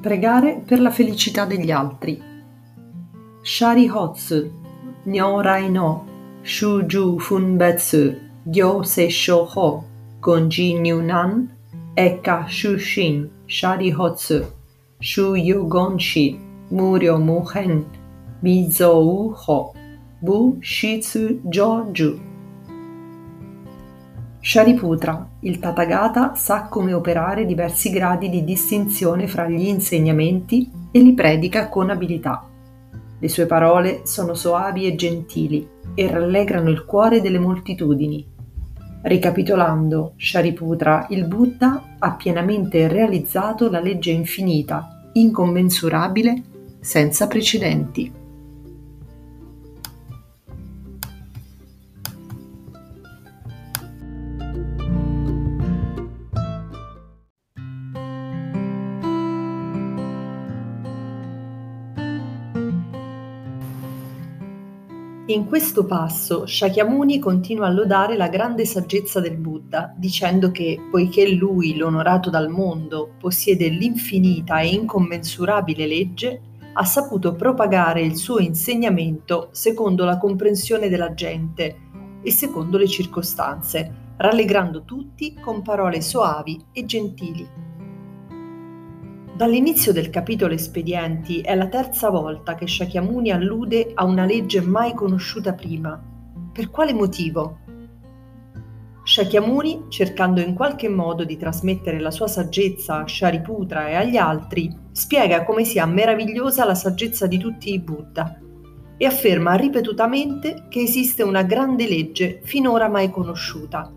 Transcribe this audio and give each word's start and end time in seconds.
Pregare 0.00 0.62
per 0.64 0.80
la 0.80 0.90
felicità 0.90 1.44
degli 1.44 1.70
altri. 1.70 2.18
Shari 3.42 3.86
Hotsu, 3.86 4.50
Nyorai 5.04 5.70
no, 5.70 6.06
Shuju 6.42 7.18
Funbetsu, 7.18 8.16
Gyo 8.44 8.82
Se 8.82 9.10
Ho, 9.28 9.84
Gonji 10.18 10.80
Nyunan, 10.80 11.50
Eka 11.94 12.46
Shushin, 12.48 13.28
Shari 13.44 13.92
Hotsu, 13.92 14.42
Shu 15.00 15.34
Yogonshi, 15.34 16.38
Muryo 16.70 17.18
Muhen, 17.18 17.84
Mizou 18.42 19.34
Ho, 19.34 19.74
Bu 20.22 20.58
Shitsu 20.62 21.42
Joju. 21.44 22.29
Shariputra, 24.42 25.28
il 25.40 25.58
Tathagata 25.58 26.34
sa 26.34 26.62
come 26.62 26.94
operare 26.94 27.44
diversi 27.44 27.90
gradi 27.90 28.30
di 28.30 28.42
distinzione 28.42 29.26
fra 29.26 29.46
gli 29.46 29.66
insegnamenti 29.66 30.70
e 30.90 31.00
li 31.00 31.12
predica 31.12 31.68
con 31.68 31.90
abilità. 31.90 32.48
Le 33.18 33.28
sue 33.28 33.44
parole 33.44 34.00
sono 34.04 34.32
soavi 34.32 34.86
e 34.86 34.94
gentili 34.94 35.68
e 35.94 36.10
rallegrano 36.10 36.70
il 36.70 36.86
cuore 36.86 37.20
delle 37.20 37.38
moltitudini. 37.38 38.26
Ricapitolando, 39.02 40.14
Shariputra, 40.16 41.06
il 41.10 41.26
Buddha 41.26 41.96
ha 41.98 42.14
pienamente 42.14 42.88
realizzato 42.88 43.68
la 43.68 43.80
legge 43.80 44.10
infinita, 44.10 45.10
incommensurabile, 45.12 46.42
senza 46.80 47.26
precedenti. 47.26 48.19
In 65.30 65.46
questo 65.46 65.86
passo 65.86 66.44
Shakyamuni 66.44 67.20
continua 67.20 67.68
a 67.68 67.70
lodare 67.70 68.16
la 68.16 68.26
grande 68.26 68.64
saggezza 68.64 69.20
del 69.20 69.36
Buddha, 69.36 69.94
dicendo 69.96 70.50
che, 70.50 70.76
poiché 70.90 71.30
lui, 71.30 71.76
l'onorato 71.76 72.30
dal 72.30 72.48
mondo, 72.48 73.12
possiede 73.16 73.68
l'infinita 73.68 74.58
e 74.58 74.70
incommensurabile 74.70 75.86
legge, 75.86 76.40
ha 76.72 76.84
saputo 76.84 77.36
propagare 77.36 78.02
il 78.02 78.16
suo 78.16 78.40
insegnamento 78.40 79.50
secondo 79.52 80.04
la 80.04 80.18
comprensione 80.18 80.88
della 80.88 81.14
gente 81.14 81.76
e 82.20 82.30
secondo 82.32 82.76
le 82.76 82.88
circostanze, 82.88 84.14
rallegrando 84.16 84.82
tutti 84.82 85.34
con 85.40 85.62
parole 85.62 86.00
soavi 86.00 86.60
e 86.72 86.84
gentili. 86.84 87.69
Dall'inizio 89.40 89.94
del 89.94 90.10
capitolo 90.10 90.52
Espedienti 90.52 91.40
è 91.40 91.54
la 91.54 91.68
terza 91.68 92.10
volta 92.10 92.54
che 92.54 92.66
Shakyamuni 92.66 93.30
allude 93.30 93.92
a 93.94 94.04
una 94.04 94.26
legge 94.26 94.60
mai 94.60 94.92
conosciuta 94.92 95.54
prima. 95.54 95.98
Per 96.52 96.68
quale 96.68 96.92
motivo? 96.92 97.60
Shakyamuni, 99.02 99.86
cercando 99.88 100.42
in 100.42 100.52
qualche 100.52 100.90
modo 100.90 101.24
di 101.24 101.38
trasmettere 101.38 102.00
la 102.00 102.10
sua 102.10 102.28
saggezza 102.28 102.98
a 102.98 103.06
Shariputra 103.06 103.88
e 103.88 103.94
agli 103.94 104.18
altri, 104.18 104.76
spiega 104.92 105.42
come 105.44 105.64
sia 105.64 105.86
meravigliosa 105.86 106.66
la 106.66 106.74
saggezza 106.74 107.26
di 107.26 107.38
tutti 107.38 107.72
i 107.72 107.80
Buddha 107.80 108.38
e 108.98 109.06
afferma 109.06 109.54
ripetutamente 109.54 110.66
che 110.68 110.82
esiste 110.82 111.22
una 111.22 111.44
grande 111.44 111.88
legge 111.88 112.42
finora 112.44 112.90
mai 112.90 113.10
conosciuta. 113.10 113.90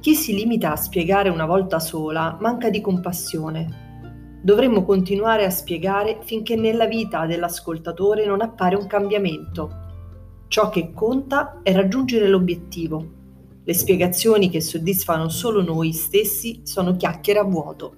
Chi 0.00 0.14
si 0.14 0.34
limita 0.34 0.72
a 0.72 0.76
spiegare 0.76 1.28
una 1.28 1.44
volta 1.44 1.78
sola 1.78 2.38
manca 2.40 2.70
di 2.70 2.80
compassione 2.80 3.88
Dovremmo 4.42 4.86
continuare 4.86 5.44
a 5.44 5.50
spiegare 5.50 6.20
finché 6.22 6.56
nella 6.56 6.86
vita 6.86 7.26
dell'ascoltatore 7.26 8.24
non 8.24 8.40
appare 8.40 8.74
un 8.74 8.86
cambiamento. 8.86 9.88
Ciò 10.48 10.70
che 10.70 10.92
conta 10.94 11.60
è 11.62 11.74
raggiungere 11.74 12.26
l'obiettivo. 12.26 13.18
Le 13.62 13.74
spiegazioni 13.74 14.48
che 14.48 14.62
soddisfano 14.62 15.28
solo 15.28 15.62
noi 15.62 15.92
stessi 15.92 16.62
sono 16.64 16.96
chiacchiere 16.96 17.38
a 17.38 17.44
vuoto. 17.44 17.94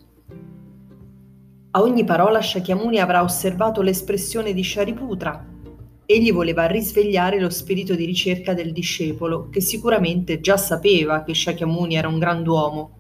A 1.71 1.81
ogni 1.81 2.03
parola 2.03 2.43
Shakyamuni 2.43 2.99
avrà 2.99 3.23
osservato 3.23 3.81
l'espressione 3.81 4.53
di 4.53 4.65
Shariputra. 4.65 5.47
Egli 6.05 6.33
voleva 6.33 6.67
risvegliare 6.67 7.39
lo 7.39 7.51
spirito 7.51 7.95
di 7.95 8.05
ricerca 8.05 8.53
del 8.53 8.73
discepolo, 8.73 9.49
che 9.49 9.61
sicuramente 9.61 10.41
già 10.41 10.57
sapeva 10.57 11.23
che 11.23 11.35
Shakyamuni 11.35 11.95
era 11.95 12.09
un 12.09 12.19
grand'uomo 12.19 12.97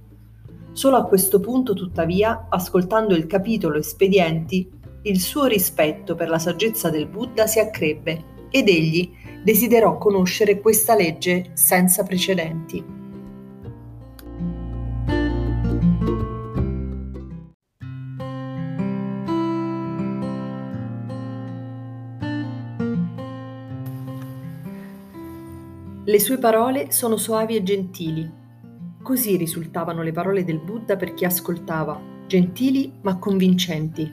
Solo 0.73 0.97
a 0.97 1.05
questo 1.05 1.39
punto, 1.39 1.75
tuttavia, 1.75 2.47
ascoltando 2.49 3.15
il 3.15 3.27
capitolo 3.27 3.77
Espedienti, 3.77 4.69
il 5.03 5.21
suo 5.21 5.45
rispetto 5.45 6.15
per 6.15 6.29
la 6.29 6.39
saggezza 6.39 6.89
del 6.89 7.07
Buddha 7.07 7.47
si 7.47 7.59
accrebbe 7.59 8.49
ed 8.51 8.69
egli 8.69 9.13
desiderò 9.43 9.99
conoscere 9.99 10.61
questa 10.61 10.95
legge 10.95 11.51
senza 11.55 12.05
precedenti. 12.05 13.01
Le 26.05 26.19
sue 26.19 26.39
parole 26.39 26.91
sono 26.91 27.17
soavi 27.17 27.57
e 27.57 27.63
gentili, 27.63 28.42
Così 29.03 29.37
risultavano 29.37 30.03
le 30.03 30.13
parole 30.13 30.45
del 30.45 30.61
Buddha 30.61 30.95
per 30.95 31.13
chi 31.15 31.25
ascoltava, 31.25 32.01
gentili 32.29 32.93
ma 33.01 33.19
convincenti. 33.19 34.09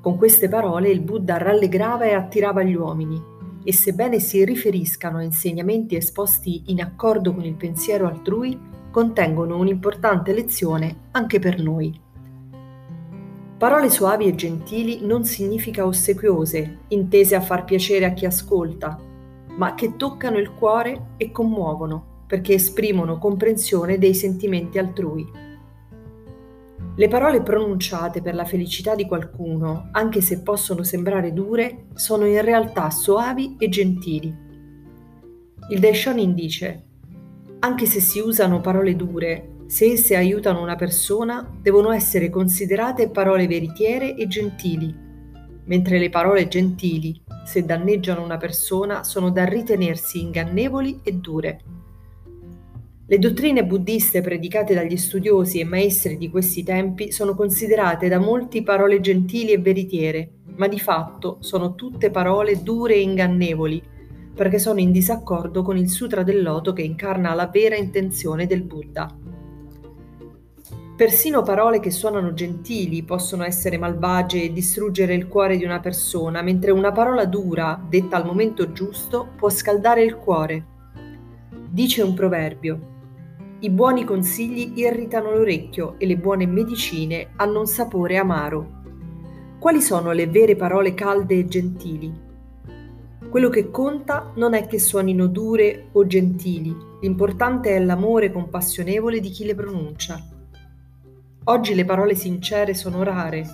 Con 0.00 0.16
queste 0.16 0.48
parole 0.48 0.90
il 0.90 1.00
Buddha 1.00 1.38
rallegrava 1.38 2.06
e 2.06 2.14
attirava 2.14 2.64
gli 2.64 2.74
uomini, 2.74 3.22
e 3.62 3.72
sebbene 3.72 4.18
si 4.18 4.44
riferiscano 4.44 5.18
a 5.18 5.22
insegnamenti 5.22 5.94
esposti 5.94 6.64
in 6.66 6.82
accordo 6.82 7.32
con 7.32 7.44
il 7.44 7.54
pensiero 7.54 8.08
altrui, 8.08 8.58
contengono 8.90 9.56
un'importante 9.56 10.32
lezione 10.32 11.02
anche 11.12 11.38
per 11.38 11.62
noi. 11.62 12.00
Parole 13.58 13.90
soavi 13.90 14.26
e 14.26 14.34
gentili 14.34 15.06
non 15.06 15.22
significa 15.22 15.86
ossequiose, 15.86 16.78
intese 16.88 17.36
a 17.36 17.40
far 17.40 17.64
piacere 17.64 18.06
a 18.06 18.12
chi 18.12 18.26
ascolta, 18.26 18.98
ma 19.56 19.74
che 19.76 19.94
toccano 19.94 20.38
il 20.38 20.52
cuore 20.52 21.10
e 21.16 21.30
commuovono 21.30 22.09
perché 22.30 22.54
esprimono 22.54 23.18
comprensione 23.18 23.98
dei 23.98 24.14
sentimenti 24.14 24.78
altrui. 24.78 25.28
Le 26.94 27.08
parole 27.08 27.42
pronunciate 27.42 28.22
per 28.22 28.36
la 28.36 28.44
felicità 28.44 28.94
di 28.94 29.04
qualcuno, 29.04 29.88
anche 29.90 30.20
se 30.20 30.40
possono 30.40 30.84
sembrare 30.84 31.32
dure, 31.32 31.86
sono 31.94 32.26
in 32.26 32.40
realtà 32.40 32.88
soavi 32.88 33.56
e 33.58 33.68
gentili. 33.68 34.32
Il 35.70 35.80
Daishonin 35.80 36.32
dice, 36.32 36.84
anche 37.58 37.86
se 37.86 37.98
si 37.98 38.20
usano 38.20 38.60
parole 38.60 38.94
dure, 38.94 39.64
se 39.66 39.86
esse 39.86 40.14
aiutano 40.14 40.62
una 40.62 40.76
persona, 40.76 41.44
devono 41.60 41.90
essere 41.90 42.30
considerate 42.30 43.10
parole 43.10 43.48
veritiere 43.48 44.14
e 44.14 44.28
gentili, 44.28 44.94
mentre 45.64 45.98
le 45.98 46.10
parole 46.10 46.46
gentili, 46.46 47.20
se 47.44 47.64
danneggiano 47.64 48.22
una 48.22 48.36
persona, 48.36 49.02
sono 49.02 49.30
da 49.30 49.44
ritenersi 49.44 50.20
ingannevoli 50.20 51.00
e 51.02 51.14
dure. 51.14 51.62
Le 53.10 53.18
dottrine 53.18 53.66
buddiste 53.66 54.20
predicate 54.20 54.72
dagli 54.72 54.96
studiosi 54.96 55.58
e 55.58 55.64
maestri 55.64 56.16
di 56.16 56.30
questi 56.30 56.62
tempi 56.62 57.10
sono 57.10 57.34
considerate 57.34 58.06
da 58.06 58.20
molti 58.20 58.62
parole 58.62 59.00
gentili 59.00 59.50
e 59.50 59.58
veritiere, 59.58 60.34
ma 60.54 60.68
di 60.68 60.78
fatto 60.78 61.38
sono 61.40 61.74
tutte 61.74 62.12
parole 62.12 62.62
dure 62.62 62.94
e 62.94 63.00
ingannevoli, 63.00 63.82
perché 64.32 64.60
sono 64.60 64.78
in 64.78 64.92
disaccordo 64.92 65.62
con 65.62 65.76
il 65.76 65.88
Sutra 65.88 66.22
del 66.22 66.40
Loto 66.40 66.72
che 66.72 66.82
incarna 66.82 67.34
la 67.34 67.48
vera 67.48 67.74
intenzione 67.74 68.46
del 68.46 68.62
Buddha. 68.62 69.12
Persino 70.96 71.42
parole 71.42 71.80
che 71.80 71.90
suonano 71.90 72.32
gentili 72.32 73.02
possono 73.02 73.42
essere 73.42 73.76
malvagie 73.76 74.44
e 74.44 74.52
distruggere 74.52 75.14
il 75.14 75.26
cuore 75.26 75.56
di 75.56 75.64
una 75.64 75.80
persona, 75.80 76.42
mentre 76.42 76.70
una 76.70 76.92
parola 76.92 77.24
dura, 77.24 77.84
detta 77.88 78.18
al 78.18 78.24
momento 78.24 78.70
giusto, 78.70 79.30
può 79.36 79.48
scaldare 79.48 80.04
il 80.04 80.14
cuore. 80.14 80.66
Dice 81.72 82.02
un 82.02 82.14
proverbio, 82.14 82.89
i 83.62 83.68
buoni 83.68 84.04
consigli 84.04 84.78
irritano 84.78 85.32
l'orecchio 85.32 85.96
e 85.98 86.06
le 86.06 86.16
buone 86.16 86.46
medicine 86.46 87.32
hanno 87.36 87.60
un 87.60 87.66
sapore 87.66 88.16
amaro. 88.16 88.78
Quali 89.58 89.82
sono 89.82 90.12
le 90.12 90.26
vere 90.28 90.56
parole 90.56 90.94
calde 90.94 91.38
e 91.38 91.46
gentili? 91.46 92.10
Quello 93.28 93.50
che 93.50 93.70
conta 93.70 94.32
non 94.36 94.54
è 94.54 94.66
che 94.66 94.78
suonino 94.78 95.26
dure 95.26 95.88
o 95.92 96.06
gentili, 96.06 96.74
l'importante 97.02 97.76
è 97.76 97.78
l'amore 97.80 98.32
compassionevole 98.32 99.20
di 99.20 99.28
chi 99.28 99.44
le 99.44 99.54
pronuncia. 99.54 100.18
Oggi 101.44 101.74
le 101.74 101.84
parole 101.84 102.14
sincere 102.14 102.72
sono 102.72 103.02
rare, 103.02 103.44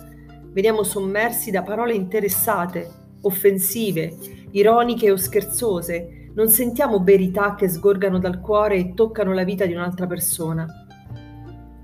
veniamo 0.52 0.85
sommersi 0.85 1.50
da 1.50 1.62
parole 1.62 1.94
interessate, 1.94 2.88
offensive, 3.23 4.17
ironiche 4.52 5.11
o 5.11 5.17
scherzose, 5.17 6.25
non 6.37 6.49
sentiamo 6.49 7.03
verità 7.03 7.55
che 7.55 7.67
sgorgano 7.67 8.19
dal 8.19 8.41
cuore 8.41 8.77
e 8.77 8.94
toccano 8.94 9.33
la 9.33 9.43
vita 9.43 9.65
di 9.65 9.73
un'altra 9.73 10.06
persona. 10.06 10.67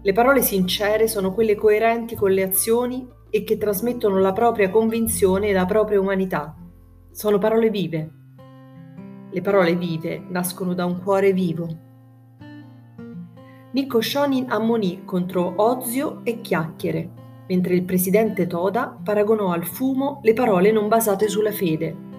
Le 0.02 0.12
parole 0.12 0.42
sincere 0.42 1.08
sono 1.08 1.32
quelle 1.32 1.54
coerenti 1.54 2.14
con 2.14 2.32
le 2.32 2.42
azioni 2.42 3.08
e 3.30 3.44
che 3.44 3.56
trasmettono 3.56 4.18
la 4.18 4.32
propria 4.32 4.68
convinzione 4.68 5.48
e 5.48 5.52
la 5.54 5.64
propria 5.64 6.00
umanità. 6.00 6.54
Sono 7.10 7.38
parole 7.38 7.70
vive. 7.70 8.10
Le 9.30 9.40
parole 9.40 9.74
vive 9.74 10.22
nascono 10.28 10.74
da 10.74 10.84
un 10.84 11.00
cuore 11.02 11.32
vivo. 11.32 11.68
Nico 13.72 14.02
Shonin 14.02 14.50
ammonì 14.50 15.02
contro 15.06 15.54
ozio 15.56 16.20
e 16.24 16.42
chiacchiere, 16.42 17.08
mentre 17.48 17.74
il 17.74 17.84
presidente 17.84 18.46
Toda 18.46 18.98
paragonò 19.02 19.50
al 19.50 19.64
fumo 19.64 20.20
le 20.22 20.34
parole 20.34 20.70
non 20.72 20.88
basate 20.88 21.26
sulla 21.26 21.52
fede. 21.52 22.11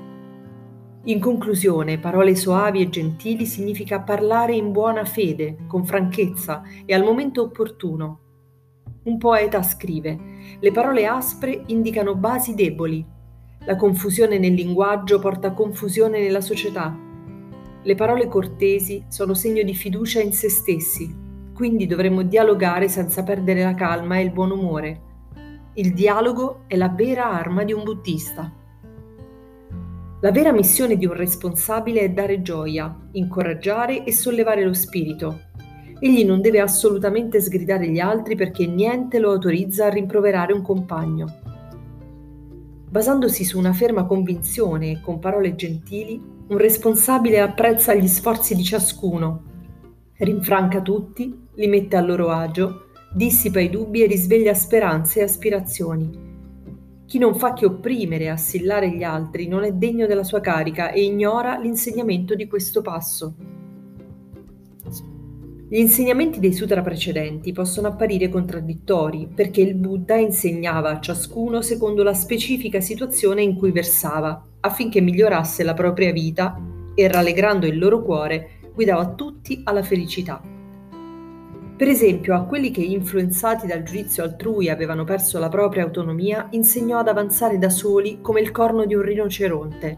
In 1.06 1.20
conclusione, 1.20 2.00
parole 2.00 2.34
soavi 2.34 2.80
e 2.80 2.88
gentili 2.88 3.46
significa 3.46 4.00
parlare 4.00 4.56
in 4.56 4.72
buona 4.72 5.04
fede, 5.04 5.66
con 5.68 5.84
franchezza 5.86 6.64
e 6.86 6.94
al 6.94 7.04
momento 7.04 7.42
opportuno. 7.42 8.20
Un 9.04 9.18
poeta 9.18 9.62
scrive, 9.64 10.18
le 10.62 10.72
parole 10.72 11.06
aspre 11.06 11.64
indicano 11.66 12.16
basi 12.16 12.56
deboli. 12.56 13.06
La 13.66 13.76
confusione 13.76 14.40
nel 14.40 14.54
linguaggio 14.54 15.20
porta 15.20 15.52
confusione 15.52 16.22
nella 16.22 16.40
società. 16.40 16.98
Le 17.82 17.96
parole 17.96 18.30
cortesi 18.30 19.04
sono 19.10 19.34
segno 19.34 19.62
di 19.62 19.74
fiducia 19.74 20.22
in 20.22 20.32
se 20.32 20.50
stessi, 20.50 21.14
quindi 21.54 21.86
dovremmo 21.86 22.22
dialogare 22.22 22.88
senza 22.88 23.24
perdere 23.24 23.62
la 23.62 23.74
calma 23.74 24.20
e 24.20 24.24
il 24.24 24.32
buon 24.32 24.52
umore. 24.52 25.02
Il 25.74 25.94
dialogo 25.94 26.62
è 26.68 26.78
la 26.78 26.88
vera 26.88 27.30
arma 27.30 27.66
di 27.66 27.74
un 27.74 27.84
buddista. 27.84 28.63
La 30.24 30.32
vera 30.32 30.54
missione 30.54 30.96
di 30.96 31.06
un 31.06 31.16
responsabile 31.16 32.00
è 32.00 32.10
dare 32.10 32.42
gioia, 32.42 32.98
incoraggiare 33.12 34.06
e 34.06 34.14
sollevare 34.14 34.64
lo 34.64 34.72
spirito. 34.72 35.42
Egli 36.00 36.24
non 36.24 36.40
deve 36.40 36.62
assolutamente 36.62 37.42
sgridare 37.42 37.90
gli 37.90 38.00
altri 38.00 38.38
perché 38.38 38.66
niente 38.66 39.20
lo 39.20 39.32
autorizza 39.32 39.88
a 39.88 39.90
rimproverare 39.90 40.54
un 40.54 40.62
compagno. 40.62 41.40
Basandosi 42.90 43.44
su 43.44 43.58
una 43.58 43.74
ferma 43.74 44.06
convinzione 44.06 44.92
e 44.92 45.02
con 45.02 45.20
parole 45.20 45.56
gentili, 45.56 46.18
un 46.48 46.58
responsabile 46.58 47.42
apprezza 47.42 47.94
gli 47.94 48.08
sforzi 48.08 48.56
di 48.56 48.64
ciascuno, 48.64 49.44
rinfranca 50.20 50.82
tutti, 50.82 51.38
li 51.54 51.68
mette 51.68 51.98
a 51.98 52.02
loro 52.02 52.30
agio, 52.30 52.86
dissipa 53.14 53.60
i 53.60 53.70
dubbi 53.70 54.04
e 54.04 54.08
risveglia 54.08 54.54
speranze 54.54 55.20
e 55.20 55.24
aspirazioni 55.24 56.32
chi 57.14 57.20
non 57.20 57.36
fa 57.36 57.54
che 57.54 57.68
opprimere 57.68 58.24
e 58.24 58.30
assillare 58.30 58.90
gli 58.90 59.04
altri 59.04 59.48
non 59.48 59.64
è 59.64 59.72
degno 59.72 60.08
della 60.08 60.24
sua 60.24 60.40
carica 60.40 60.90
e 60.90 61.04
ignora 61.04 61.60
l'insegnamento 61.60 62.34
di 62.34 62.48
questo 62.48 62.82
passo. 62.82 63.36
Gli 65.70 65.78
insegnamenti 65.78 66.40
dei 66.40 66.54
sutra 66.54 66.82
precedenti 66.82 67.52
possono 67.52 67.90
apparire 67.90 68.30
contraddittori 68.30 69.30
perché 69.32 69.62
il 69.62 69.76
Buddha 69.76 70.16
insegnava 70.16 70.90
a 70.90 71.00
ciascuno 71.00 71.62
secondo 71.62 72.02
la 72.02 72.16
specifica 72.16 72.82
situazione 72.82 73.44
in 73.44 73.58
cui 73.58 73.72
versava, 73.72 74.44
affinché 74.62 75.00
migliorasse 75.00 75.62
la 75.62 75.76
propria 75.76 76.12
vita 76.12 76.60
e 76.96 77.08
rallegrando 77.08 77.68
il 77.68 77.78
loro 77.78 78.02
cuore 78.02 78.72
guidava 78.74 79.14
tutti 79.14 79.62
alla 79.66 79.84
felicità. 79.84 80.53
Per 81.84 81.92
esempio, 81.92 82.34
a 82.34 82.46
quelli 82.46 82.72
che 82.72 82.82
influenzati 82.82 83.68
dal 83.68 83.84
giudizio 83.84 84.24
altrui 84.24 84.70
avevano 84.70 85.04
perso 85.04 85.38
la 85.38 85.50
propria 85.50 85.84
autonomia, 85.84 86.48
insegnò 86.52 87.00
ad 87.00 87.10
avanzare 87.10 87.58
da 87.58 87.70
soli 87.70 88.20
come 88.22 88.40
il 88.40 88.52
corno 88.52 88.86
di 88.86 88.96
un 88.96 89.02
rinoceronte. 89.02 89.98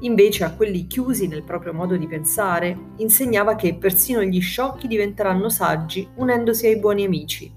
Invece 0.00 0.42
a 0.42 0.50
quelli 0.54 0.88
chiusi 0.88 1.28
nel 1.28 1.44
proprio 1.44 1.72
modo 1.72 1.96
di 1.96 2.08
pensare, 2.08 2.76
insegnava 2.96 3.54
che 3.54 3.76
persino 3.76 4.24
gli 4.24 4.40
sciocchi 4.40 4.88
diventeranno 4.88 5.48
saggi 5.48 6.04
unendosi 6.16 6.66
ai 6.66 6.80
buoni 6.80 7.04
amici. 7.04 7.48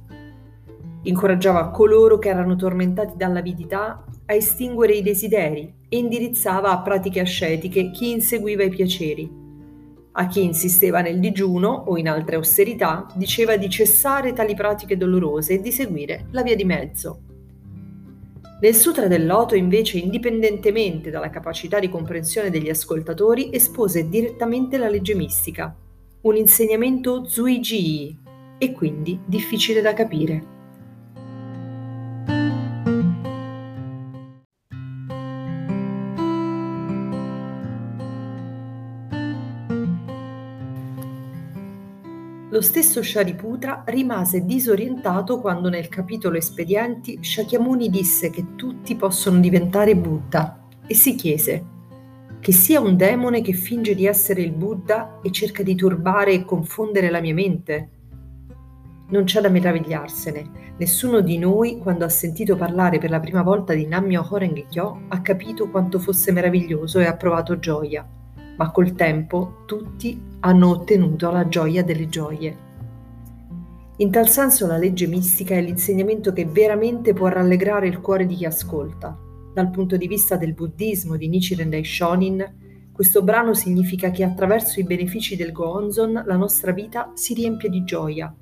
Incoraggiava 1.01 1.71
coloro 1.71 2.19
che 2.19 2.29
erano 2.29 2.55
tormentati 2.55 3.13
dall'avidità 3.15 4.05
a 4.23 4.33
estinguere 4.35 4.93
i 4.93 5.01
desideri 5.01 5.73
e 5.89 5.97
indirizzava 5.97 6.69
a 6.69 6.81
pratiche 6.83 7.21
ascetiche 7.21 7.89
chi 7.89 8.11
inseguiva 8.11 8.61
i 8.61 8.69
piaceri. 8.69 9.40
A 10.13 10.27
chi 10.27 10.43
insisteva 10.43 11.01
nel 11.01 11.19
digiuno 11.19 11.69
o 11.87 11.97
in 11.97 12.09
altre 12.09 12.35
austerità 12.35 13.07
diceva 13.15 13.55
di 13.55 13.69
cessare 13.69 14.33
tali 14.33 14.55
pratiche 14.55 14.97
dolorose 14.97 15.53
e 15.53 15.61
di 15.61 15.71
seguire 15.71 16.27
la 16.31 16.43
via 16.43 16.55
di 16.55 16.65
mezzo. 16.65 17.21
Nel 18.59 18.75
Sutra 18.75 19.07
del 19.07 19.25
Loto, 19.25 19.55
invece, 19.55 19.97
indipendentemente 19.97 21.09
dalla 21.09 21.29
capacità 21.29 21.79
di 21.79 21.89
comprensione 21.89 22.49
degli 22.49 22.69
ascoltatori, 22.69 23.49
espose 23.51 24.07
direttamente 24.07 24.77
la 24.77 24.89
legge 24.89 25.15
mistica, 25.15 25.75
un 26.21 26.35
insegnamento 26.35 27.25
Zuigi 27.25 28.15
e 28.59 28.71
quindi 28.73 29.19
difficile 29.25 29.81
da 29.81 29.93
capire. 29.93 30.60
Lo 42.61 42.67
stesso 42.67 43.01
Shariputra 43.01 43.81
rimase 43.87 44.45
disorientato 44.45 45.41
quando 45.41 45.67
nel 45.67 45.87
capitolo 45.87 46.37
Espedienti 46.37 47.17
Shakyamuni 47.19 47.89
disse 47.89 48.29
che 48.29 48.53
tutti 48.55 48.95
possono 48.95 49.39
diventare 49.39 49.95
Buddha 49.95 50.67
e 50.85 50.93
si 50.93 51.15
chiese 51.15 51.65
che 52.39 52.51
sia 52.51 52.79
un 52.79 52.95
demone 52.95 53.41
che 53.41 53.53
finge 53.53 53.95
di 53.95 54.05
essere 54.05 54.43
il 54.43 54.51
Buddha 54.51 55.17
e 55.23 55.31
cerca 55.31 55.63
di 55.63 55.73
turbare 55.73 56.33
e 56.33 56.45
confondere 56.45 57.09
la 57.09 57.19
mia 57.19 57.33
mente? 57.33 57.89
Non 59.09 59.23
c'è 59.23 59.41
da 59.41 59.49
meravigliarsene. 59.49 60.75
Nessuno 60.77 61.21
di 61.21 61.39
noi, 61.39 61.79
quando 61.79 62.05
ha 62.05 62.09
sentito 62.09 62.55
parlare 62.55 62.99
per 62.99 63.09
la 63.09 63.19
prima 63.19 63.41
volta 63.41 63.73
di 63.73 63.87
Nammyo 63.87 64.23
Horeng 64.29 64.67
Kyo, 64.67 65.05
ha 65.07 65.19
capito 65.21 65.67
quanto 65.71 65.97
fosse 65.97 66.31
meraviglioso 66.31 66.99
e 66.99 67.07
ha 67.07 67.17
provato 67.17 67.57
gioia 67.57 68.07
ma 68.57 68.71
col 68.71 68.94
tempo 68.94 69.63
tutti 69.65 70.21
hanno 70.42 70.69
ottenuto 70.69 71.31
la 71.31 71.48
gioia 71.48 71.83
delle 71.83 72.09
gioie. 72.09 72.69
In 73.98 74.09
tal 74.09 74.27
senso 74.30 74.65
la 74.65 74.77
legge 74.77 75.06
mistica 75.06 75.56
è 75.56 75.62
l'insegnamento 75.62 76.33
che 76.33 76.45
veramente 76.45 77.13
può 77.13 77.27
rallegrare 77.27 77.88
il 77.88 78.01
cuore 78.01 78.25
di 78.25 78.36
chi 78.36 78.45
ascolta. 78.45 79.15
Dal 79.53 79.69
punto 79.69 79.98
di 79.98 80.07
vista 80.07 80.38
del 80.38 80.53
buddismo 80.53 81.18
di 81.18 81.27
Nichiren 81.27 81.69
Daishonin, 81.69 82.53
questo 82.92 83.21
brano 83.21 83.53
significa 83.53 84.09
che 84.09 84.24
attraverso 84.24 84.80
i 84.80 84.83
benefici 84.83 85.36
del 85.36 85.51
Goonzon 85.51 86.24
la 86.25 86.36
nostra 86.36 86.72
vita 86.72 87.12
si 87.13 87.34
riempie 87.34 87.70
di 87.70 87.84
gioia. 87.84 88.34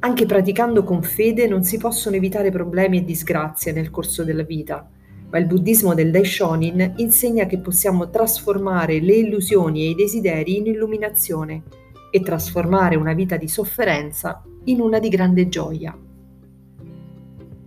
Anche 0.00 0.26
praticando 0.26 0.84
con 0.84 1.02
fede 1.02 1.48
non 1.48 1.64
si 1.64 1.76
possono 1.78 2.14
evitare 2.14 2.50
problemi 2.50 2.98
e 2.98 3.04
disgrazie 3.04 3.72
nel 3.72 3.90
corso 3.90 4.22
della 4.22 4.44
vita, 4.44 4.88
ma 5.30 5.38
il 5.38 5.46
buddismo 5.46 5.94
del 5.94 6.10
Daishonin 6.10 6.94
insegna 6.96 7.46
che 7.46 7.58
possiamo 7.58 8.08
trasformare 8.10 9.00
le 9.00 9.14
illusioni 9.14 9.82
e 9.82 9.90
i 9.90 9.94
desideri 9.94 10.58
in 10.58 10.66
illuminazione 10.66 11.62
e 12.10 12.20
trasformare 12.20 12.96
una 12.96 13.12
vita 13.12 13.36
di 13.36 13.48
sofferenza 13.48 14.42
in 14.64 14.80
una 14.80 14.98
di 14.98 15.08
grande 15.08 15.48
gioia. 15.48 15.96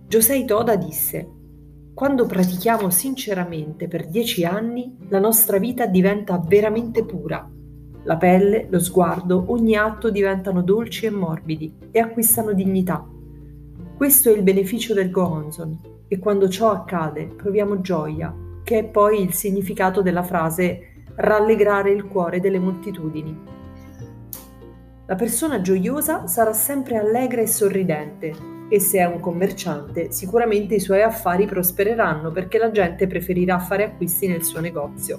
Josei 0.08 0.44
Toda 0.44 0.76
disse, 0.76 1.28
quando 1.94 2.26
pratichiamo 2.26 2.90
sinceramente 2.90 3.86
per 3.86 4.08
dieci 4.08 4.44
anni, 4.44 4.96
la 5.08 5.20
nostra 5.20 5.58
vita 5.58 5.86
diventa 5.86 6.38
veramente 6.38 7.04
pura. 7.04 7.48
La 8.04 8.16
pelle, 8.16 8.66
lo 8.68 8.80
sguardo, 8.80 9.44
ogni 9.48 9.76
atto 9.76 10.10
diventano 10.10 10.62
dolci 10.62 11.06
e 11.06 11.10
morbidi 11.10 11.72
e 11.90 12.00
acquistano 12.00 12.52
dignità. 12.52 13.06
Questo 13.96 14.30
è 14.30 14.36
il 14.36 14.42
beneficio 14.42 14.94
del 14.94 15.10
Gohonzon, 15.10 15.78
e 16.12 16.18
quando 16.18 16.46
ciò 16.46 16.70
accade 16.72 17.24
proviamo 17.24 17.80
gioia, 17.80 18.34
che 18.62 18.80
è 18.80 18.84
poi 18.84 19.22
il 19.22 19.32
significato 19.32 20.02
della 20.02 20.22
frase 20.22 21.04
rallegrare 21.14 21.90
il 21.90 22.04
cuore 22.04 22.38
delle 22.38 22.58
moltitudini. 22.58 23.34
La 25.06 25.14
persona 25.14 25.62
gioiosa 25.62 26.26
sarà 26.26 26.52
sempre 26.52 26.98
allegra 26.98 27.40
e 27.40 27.46
sorridente 27.46 28.34
e 28.68 28.78
se 28.78 28.98
è 28.98 29.06
un 29.06 29.20
commerciante 29.20 30.12
sicuramente 30.12 30.74
i 30.74 30.80
suoi 30.80 31.00
affari 31.00 31.46
prospereranno 31.46 32.30
perché 32.30 32.58
la 32.58 32.70
gente 32.70 33.06
preferirà 33.06 33.58
fare 33.58 33.84
acquisti 33.84 34.26
nel 34.26 34.42
suo 34.42 34.60
negozio. 34.60 35.18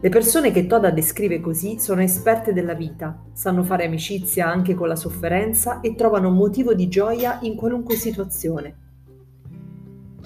Le 0.00 0.08
persone 0.08 0.50
che 0.50 0.66
Toda 0.66 0.90
descrive 0.90 1.38
così 1.40 1.78
sono 1.78 2.02
esperte 2.02 2.52
della 2.52 2.74
vita, 2.74 3.16
sanno 3.32 3.62
fare 3.62 3.84
amicizia 3.84 4.48
anche 4.48 4.74
con 4.74 4.88
la 4.88 4.96
sofferenza 4.96 5.78
e 5.80 5.94
trovano 5.94 6.30
motivo 6.30 6.74
di 6.74 6.88
gioia 6.88 7.38
in 7.42 7.54
qualunque 7.54 7.94
situazione. 7.94 8.81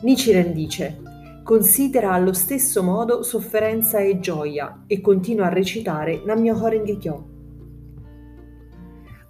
Nichiren 0.03 0.53
dice 0.53 1.00
considera 1.43 2.12
allo 2.12 2.33
stesso 2.33 2.83
modo 2.83 3.23
sofferenza 3.23 4.00
e 4.00 4.19
gioia 4.19 4.83
e 4.88 5.00
continua 5.00 5.47
a 5.47 5.53
recitare 5.53 6.21
Nammyo 6.25 6.61
Horenge 6.61 6.99
Kyo. 6.99 7.29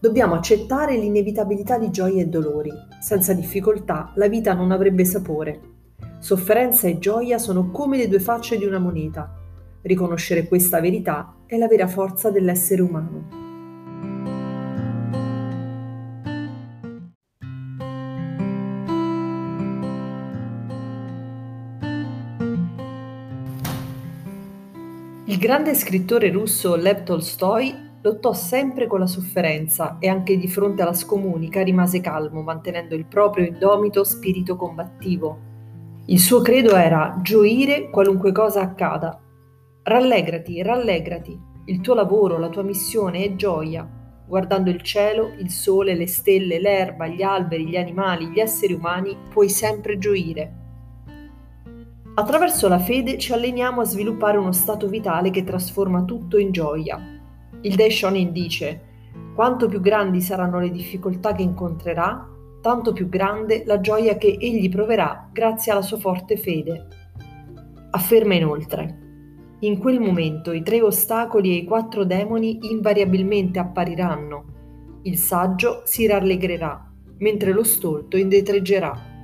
Dobbiamo 0.00 0.34
accettare 0.34 0.96
l'inevitabilità 0.96 1.76
di 1.76 1.90
gioie 1.90 2.22
e 2.22 2.26
dolori. 2.26 2.72
Senza 3.00 3.34
difficoltà 3.34 4.12
la 4.14 4.28
vita 4.28 4.54
non 4.54 4.70
avrebbe 4.70 5.04
sapore. 5.04 5.60
Sofferenza 6.18 6.88
e 6.88 6.98
gioia 6.98 7.36
sono 7.36 7.70
come 7.70 7.98
le 7.98 8.08
due 8.08 8.20
facce 8.20 8.56
di 8.56 8.64
una 8.64 8.78
moneta. 8.78 9.30
Riconoscere 9.82 10.48
questa 10.48 10.80
verità 10.80 11.34
è 11.44 11.58
la 11.58 11.68
vera 11.68 11.86
forza 11.86 12.30
dell'essere 12.30 12.80
umano. 12.80 13.45
Il 25.28 25.38
grande 25.38 25.74
scrittore 25.74 26.30
russo 26.30 26.76
Lev 26.76 27.02
Tolstoi 27.02 27.74
lottò 28.00 28.32
sempre 28.32 28.86
con 28.86 29.00
la 29.00 29.08
sofferenza 29.08 29.96
e 29.98 30.06
anche 30.06 30.36
di 30.36 30.46
fronte 30.46 30.82
alla 30.82 30.94
scomunica 30.94 31.64
rimase 31.64 32.00
calmo, 32.00 32.42
mantenendo 32.42 32.94
il 32.94 33.06
proprio 33.06 33.44
indomito 33.44 34.04
spirito 34.04 34.54
combattivo. 34.54 35.36
Il 36.06 36.20
suo 36.20 36.42
credo 36.42 36.76
era 36.76 37.18
gioire 37.22 37.90
qualunque 37.90 38.30
cosa 38.30 38.60
accada. 38.60 39.20
Rallegrati, 39.82 40.62
rallegrati, 40.62 41.36
il 41.64 41.80
tuo 41.80 41.94
lavoro, 41.94 42.38
la 42.38 42.48
tua 42.48 42.62
missione 42.62 43.24
è 43.24 43.34
gioia. 43.34 43.84
Guardando 44.28 44.70
il 44.70 44.80
cielo, 44.82 45.32
il 45.40 45.50
sole, 45.50 45.96
le 45.96 46.06
stelle, 46.06 46.60
l'erba, 46.60 47.08
gli 47.08 47.22
alberi, 47.22 47.66
gli 47.66 47.76
animali, 47.76 48.28
gli 48.28 48.38
esseri 48.38 48.74
umani, 48.74 49.16
puoi 49.28 49.48
sempre 49.48 49.98
gioire. 49.98 50.55
Attraverso 52.18 52.66
la 52.66 52.78
fede 52.78 53.18
ci 53.18 53.34
alleniamo 53.34 53.82
a 53.82 53.84
sviluppare 53.84 54.38
uno 54.38 54.52
stato 54.52 54.88
vitale 54.88 55.28
che 55.28 55.44
trasforma 55.44 56.02
tutto 56.04 56.38
in 56.38 56.50
gioia. 56.50 56.98
Il 57.60 57.74
Daishonin 57.74 58.32
dice: 58.32 58.80
Quanto 59.34 59.68
più 59.68 59.82
grandi 59.82 60.22
saranno 60.22 60.58
le 60.58 60.70
difficoltà 60.70 61.34
che 61.34 61.42
incontrerà, 61.42 62.26
tanto 62.62 62.94
più 62.94 63.10
grande 63.10 63.64
la 63.66 63.80
gioia 63.80 64.16
che 64.16 64.34
egli 64.40 64.70
proverà 64.70 65.28
grazie 65.30 65.72
alla 65.72 65.82
sua 65.82 65.98
forte 65.98 66.38
fede. 66.38 66.86
Afferma 67.90 68.32
inoltre: 68.32 69.56
In 69.60 69.76
quel 69.76 70.00
momento 70.00 70.52
i 70.52 70.62
tre 70.62 70.80
ostacoli 70.80 71.50
e 71.50 71.56
i 71.56 71.64
quattro 71.66 72.06
demoni 72.06 72.70
invariabilmente 72.70 73.58
appariranno. 73.58 75.00
Il 75.02 75.18
saggio 75.18 75.82
si 75.84 76.06
rallegrerà, 76.06 76.82
mentre 77.18 77.52
lo 77.52 77.62
stolto 77.62 78.16
indietreggerà. 78.16 79.15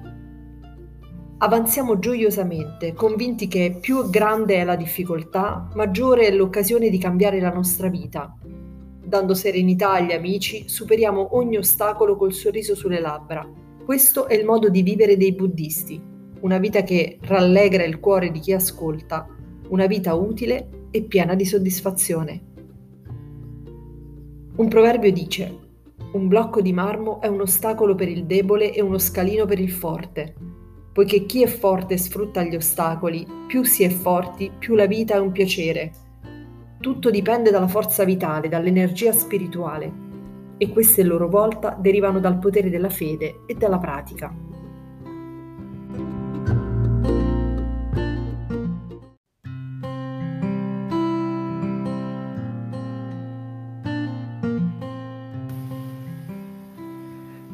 Avanziamo 1.43 1.99
gioiosamente, 1.99 2.93
convinti 2.93 3.49
che 3.49 3.77
più 3.81 4.09
grande 4.09 4.59
è 4.59 4.65
la 4.65 4.77
difficoltà, 4.77 5.69
maggiore 5.75 6.29
è 6.29 6.31
l'occasione 6.31 6.89
di 6.89 6.99
cambiare 6.99 7.41
la 7.41 7.51
nostra 7.51 7.89
vita. 7.89 8.39
Dando 9.05 9.35
serenità 9.35 9.91
agli 9.95 10.13
amici, 10.13 10.69
superiamo 10.69 11.35
ogni 11.35 11.57
ostacolo 11.57 12.15
col 12.15 12.33
sorriso 12.33 12.77
sulle 12.77 13.01
labbra. 13.01 13.45
Questo 13.85 14.29
è 14.29 14.35
il 14.35 14.45
modo 14.45 14.69
di 14.69 14.83
vivere 14.83 15.17
dei 15.17 15.33
buddisti, 15.33 16.01
una 16.43 16.59
vita 16.59 16.85
che 16.85 17.19
rallegra 17.21 17.83
il 17.83 17.99
cuore 17.99 18.31
di 18.31 18.39
chi 18.39 18.53
ascolta, 18.53 19.27
una 19.71 19.87
vita 19.87 20.15
utile 20.15 20.87
e 20.93 21.03
piena 21.03 21.35
di 21.35 21.45
soddisfazione. 21.45 22.43
Un 24.55 24.69
proverbio 24.69 25.11
dice, 25.11 25.59
un 26.13 26.29
blocco 26.29 26.61
di 26.61 26.73
marmo 26.73 27.21
è 27.21 27.27
un 27.27 27.41
ostacolo 27.41 27.97
per 27.97 28.09
il 28.09 28.27
debole 28.27 28.73
e 28.73 28.81
uno 28.81 28.99
scalino 28.99 29.45
per 29.45 29.59
il 29.59 29.73
forte 29.73 30.53
poiché 30.93 31.25
chi 31.25 31.43
è 31.43 31.47
forte 31.47 31.97
sfrutta 31.97 32.43
gli 32.43 32.55
ostacoli, 32.55 33.27
più 33.47 33.65
si 33.65 33.83
è 33.83 33.89
forti, 33.89 34.51
più 34.59 34.75
la 34.75 34.87
vita 34.87 35.15
è 35.15 35.19
un 35.19 35.33
piacere. 35.33 35.93
Tutto 36.79 37.11
dipende 37.11 37.51
dalla 37.51 37.69
forza 37.69 38.05
vitale, 38.05 38.49
dall'energia 38.49 39.13
spirituale 39.13 40.11
e 40.59 40.69
queste 40.69 41.03
a 41.03 41.05
loro 41.05 41.29
volta 41.29 41.77
derivano 41.79 42.21
dal 42.21 42.39
potere 42.39 42.71
della 42.71 42.91
fede 42.91 43.41
e 43.47 43.55
dalla 43.55 43.79
pratica. 43.79 44.52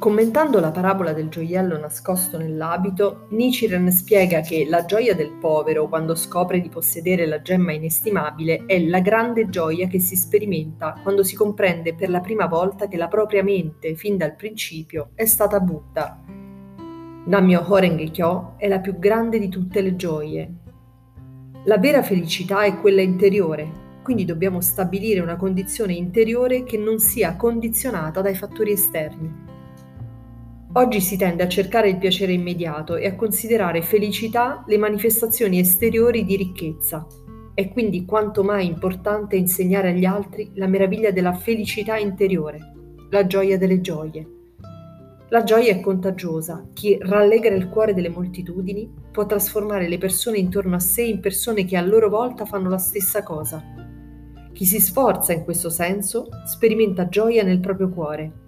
Commentando 0.08 0.58
la 0.58 0.70
parabola 0.70 1.12
del 1.12 1.28
gioiello 1.28 1.78
nascosto 1.78 2.38
nell'abito, 2.38 3.26
Nichiren 3.28 3.90
spiega 3.90 4.40
che 4.40 4.64
la 4.66 4.86
gioia 4.86 5.14
del 5.14 5.32
povero 5.32 5.86
quando 5.86 6.14
scopre 6.14 6.62
di 6.62 6.70
possedere 6.70 7.26
la 7.26 7.42
gemma 7.42 7.72
inestimabile 7.72 8.64
è 8.64 8.80
la 8.80 9.00
grande 9.00 9.50
gioia 9.50 9.86
che 9.86 10.00
si 10.00 10.16
sperimenta 10.16 10.98
quando 11.02 11.22
si 11.22 11.36
comprende 11.36 11.94
per 11.94 12.08
la 12.08 12.20
prima 12.20 12.46
volta 12.46 12.88
che 12.88 12.96
la 12.96 13.06
propria 13.06 13.42
mente, 13.42 13.96
fin 13.96 14.16
dal 14.16 14.34
principio, 14.34 15.10
è 15.14 15.26
stata 15.26 15.60
Buddha. 15.60 16.18
Nammyo 17.26 17.66
Horenge 17.68 18.10
Kyo 18.10 18.54
è 18.56 18.66
la 18.66 18.78
più 18.78 18.98
grande 18.98 19.38
di 19.38 19.50
tutte 19.50 19.82
le 19.82 19.94
gioie. 19.94 20.52
La 21.64 21.76
vera 21.76 22.02
felicità 22.02 22.62
è 22.62 22.80
quella 22.80 23.02
interiore, 23.02 24.00
quindi 24.02 24.24
dobbiamo 24.24 24.62
stabilire 24.62 25.20
una 25.20 25.36
condizione 25.36 25.92
interiore 25.92 26.64
che 26.64 26.78
non 26.78 26.98
sia 26.98 27.36
condizionata 27.36 28.22
dai 28.22 28.34
fattori 28.34 28.72
esterni. 28.72 29.56
Oggi 30.78 31.00
si 31.00 31.16
tende 31.16 31.42
a 31.42 31.48
cercare 31.48 31.88
il 31.88 31.98
piacere 31.98 32.30
immediato 32.30 32.94
e 32.94 33.08
a 33.08 33.16
considerare 33.16 33.82
felicità 33.82 34.62
le 34.68 34.78
manifestazioni 34.78 35.58
esteriori 35.58 36.24
di 36.24 36.36
ricchezza. 36.36 37.04
È 37.52 37.68
quindi 37.70 38.04
quanto 38.04 38.44
mai 38.44 38.68
importante 38.68 39.34
insegnare 39.34 39.88
agli 39.88 40.04
altri 40.04 40.52
la 40.54 40.68
meraviglia 40.68 41.10
della 41.10 41.32
felicità 41.32 41.96
interiore, 41.96 42.60
la 43.10 43.26
gioia 43.26 43.58
delle 43.58 43.80
gioie. 43.80 44.24
La 45.30 45.42
gioia 45.42 45.72
è 45.72 45.80
contagiosa, 45.80 46.68
chi 46.74 46.96
rallegra 47.00 47.56
il 47.56 47.68
cuore 47.68 47.92
delle 47.92 48.08
moltitudini 48.08 48.88
può 49.10 49.26
trasformare 49.26 49.88
le 49.88 49.98
persone 49.98 50.38
intorno 50.38 50.76
a 50.76 50.80
sé 50.80 51.02
in 51.02 51.18
persone 51.18 51.64
che 51.64 51.76
a 51.76 51.82
loro 51.82 52.08
volta 52.08 52.44
fanno 52.44 52.68
la 52.68 52.78
stessa 52.78 53.24
cosa. 53.24 53.60
Chi 54.52 54.64
si 54.64 54.78
sforza 54.78 55.32
in 55.32 55.42
questo 55.42 55.70
senso 55.70 56.28
sperimenta 56.46 57.08
gioia 57.08 57.42
nel 57.42 57.58
proprio 57.58 57.88
cuore 57.88 58.46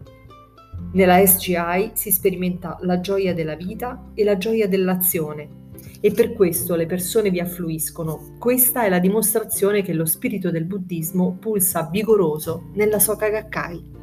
nella 0.92 1.24
SGI 1.24 1.92
si 1.94 2.10
sperimenta 2.10 2.78
la 2.80 3.00
gioia 3.00 3.32
della 3.32 3.54
vita 3.54 4.10
e 4.14 4.24
la 4.24 4.36
gioia 4.36 4.66
dell'azione 4.66 5.58
e 6.00 6.12
per 6.12 6.32
questo 6.32 6.74
le 6.74 6.86
persone 6.86 7.30
vi 7.30 7.40
affluiscono. 7.40 8.36
Questa 8.38 8.84
è 8.84 8.88
la 8.88 8.98
dimostrazione 8.98 9.82
che 9.82 9.92
lo 9.92 10.06
spirito 10.06 10.50
del 10.50 10.64
buddismo 10.64 11.36
pulsa 11.38 11.88
vigoroso 11.90 12.70
nella 12.74 12.98
Soka 12.98 13.28
Gakkai. 13.28 13.99